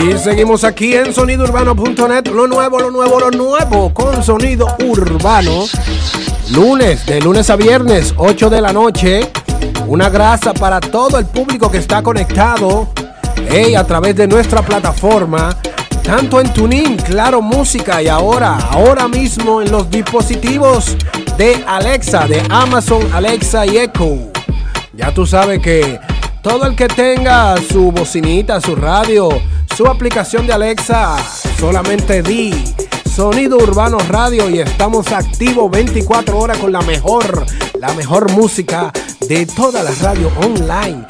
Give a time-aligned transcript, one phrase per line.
[0.00, 5.64] Y seguimos aquí en sonidourbano.net, lo nuevo, lo nuevo, lo nuevo, con sonido urbano.
[6.50, 9.28] Lunes, de lunes a viernes, 8 de la noche.
[9.88, 12.88] Una grasa para todo el público que está conectado
[13.50, 15.56] hey, a través de nuestra plataforma,
[16.04, 20.96] tanto en Tuning, Claro Música y ahora, ahora mismo en los dispositivos
[21.36, 24.30] de Alexa, de Amazon Alexa y Echo.
[24.92, 25.98] Ya tú sabes que
[26.40, 29.28] todo el que tenga su bocinita, su radio,
[29.78, 31.16] su aplicación de Alexa,
[31.56, 32.52] solamente di
[33.08, 37.46] Sonido Urbano Radio y estamos activos 24 horas con la mejor,
[37.78, 38.92] la mejor música
[39.28, 41.04] de toda la radio online.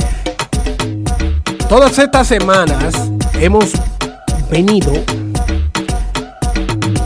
[1.67, 2.95] Todas estas semanas
[3.41, 3.71] hemos
[4.51, 4.93] venido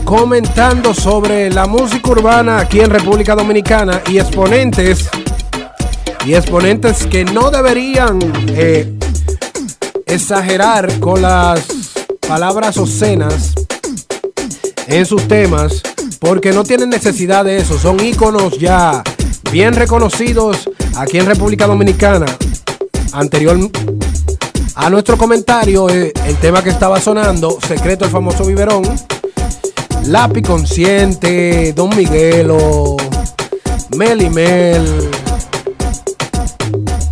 [0.03, 5.09] comentando sobre la música urbana aquí en República Dominicana y exponentes
[6.25, 8.92] y exponentes que no deberían eh,
[10.13, 11.65] exagerar con las
[12.27, 13.53] palabras obscenas
[14.85, 15.81] en sus temas
[16.19, 19.03] porque no tienen necesidad de eso, son íconos ya
[19.51, 22.27] bien reconocidos aquí en República Dominicana.
[23.11, 23.57] Anterior
[24.75, 28.83] a nuestro comentario, eh, el tema que estaba sonando, Secreto el famoso biberón,
[30.05, 32.97] Lápiz Consciente, Don Miguelo,
[33.95, 35.09] Mel y Mel,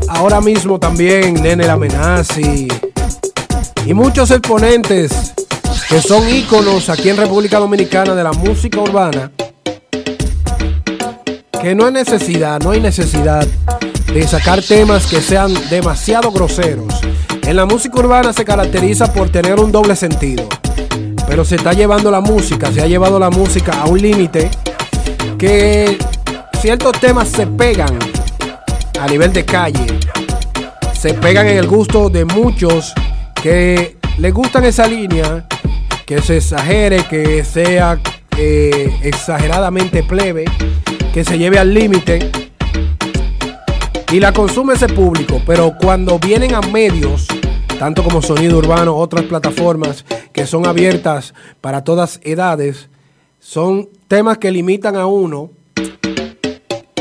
[0.08, 2.68] ahora mismo también Nene la Amenazi
[3.92, 5.34] y muchos exponentes
[5.90, 9.34] que son íconos aquí en República Dominicana de la música urbana,
[11.62, 13.46] que no hay necesidad, no hay necesidad
[14.14, 17.02] de sacar temas que sean demasiado groseros.
[17.44, 20.48] En la música urbana se caracteriza por tener un doble sentido,
[21.28, 24.50] pero se está llevando la música, se ha llevado la música a un límite
[25.38, 25.98] que
[26.62, 28.00] ciertos temas se pegan
[29.02, 30.00] a nivel de calle,
[30.98, 32.94] se pegan en el gusto de muchos
[33.42, 35.48] que les gustan esa línea,
[36.06, 38.00] que se exagere, que sea
[38.38, 40.46] eh, exageradamente plebe,
[41.14, 42.32] que se lleve al límite
[44.12, 47.28] y la consume ese público, pero cuando vienen a medios,
[47.80, 52.90] tanto como Sonido Urbano, otras plataformas que son abiertas para todas edades,
[53.40, 55.50] son temas que limitan a uno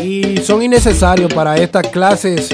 [0.00, 2.48] y son innecesarios para estas clases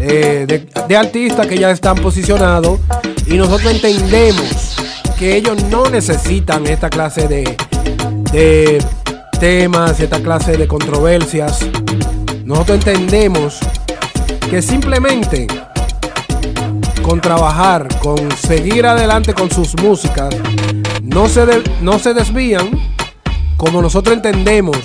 [0.00, 2.78] eh, de, artistas que ya están posicionados
[3.28, 4.76] y nosotros entendemos
[5.18, 7.56] que ellos no necesitan esta clase de,
[8.32, 8.82] de
[9.38, 11.60] temas, esta clase de controversias.
[12.44, 13.58] Nosotros entendemos
[14.48, 15.46] que simplemente
[17.02, 20.34] con trabajar, con seguir adelante con sus músicas,
[21.02, 21.44] no se,
[21.82, 22.70] no se desvían
[23.56, 24.78] como nosotros entendemos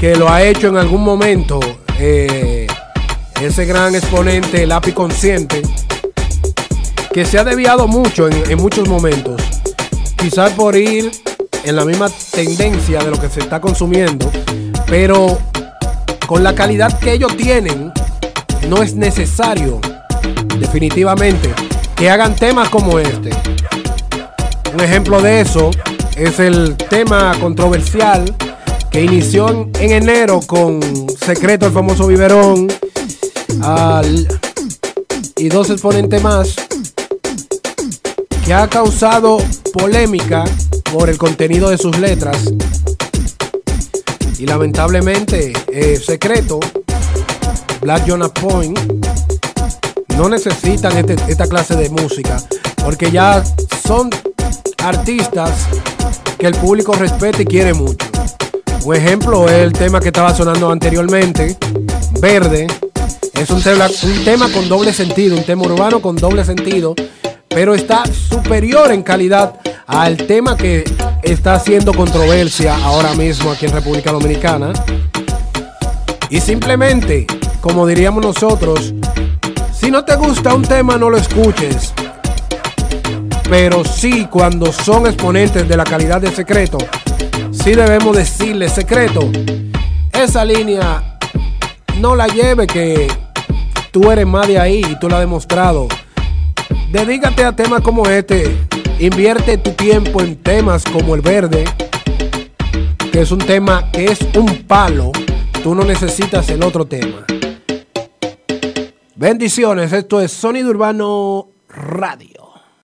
[0.00, 1.60] que lo ha hecho en algún momento
[1.98, 2.66] eh,
[3.40, 5.62] ese gran exponente, el API Consciente,
[7.12, 9.42] que se ha desviado mucho en, muchos momentos,
[10.16, 11.10] quizás por ir
[11.64, 14.30] en la misma tendencia de lo que se está consumiendo,
[14.86, 15.38] pero
[16.26, 17.92] con la calidad que ellos tienen,
[18.68, 19.78] no es necesario,
[20.58, 21.52] definitivamente,
[21.96, 23.30] que hagan temas como este.
[24.72, 25.70] Un ejemplo de eso
[26.16, 28.24] es el tema controversial
[28.90, 30.80] que inició en, enero con
[31.18, 32.68] Secreto, el famoso biberón,
[35.36, 36.54] y dos exponentes más,
[38.44, 39.38] que ha causado
[39.72, 40.44] polémica
[40.92, 42.36] por el contenido de sus letras.
[44.38, 46.58] Y lamentablemente, eh, Secreto
[47.80, 48.78] Black Jonah Point,
[50.16, 52.42] no necesitan este, esta clase de música,
[52.84, 53.42] porque ya
[53.86, 54.10] son
[54.84, 55.50] artistas
[56.38, 58.06] que el público respeta y quiere mucho.
[58.84, 61.56] Un ejemplo es el tema que estaba sonando anteriormente,
[62.20, 62.66] Verde.
[63.34, 66.94] Es un tema, un tema con doble sentido, un tema urbano con doble sentido,
[67.54, 69.54] pero está superior en calidad
[69.86, 70.84] al tema que
[71.22, 74.72] está haciendo controversia ahora mismo aquí en República Dominicana.
[76.30, 77.26] Y simplemente
[77.62, 78.92] como diríamos nosotros,
[79.72, 81.94] si no te gusta un tema no lo escuches.
[83.48, 86.78] Pero sí, cuando son exponentes de la calidad de secreto,
[87.52, 89.30] sí debemos decirle secreto.
[90.12, 91.18] Esa línea
[92.00, 93.06] no la lleve que
[93.92, 95.86] tú eres más de ahí y tú lo has demostrado.
[96.92, 98.54] Dedícate a temas como este.
[98.98, 101.64] Invierte tu tiempo en temas como el verde,
[103.10, 105.10] que es un tema que es un palo.
[105.62, 107.24] Tú no necesitas el otro tema.
[109.14, 112.41] Bendiciones, esto es Sonido Urbano Radio.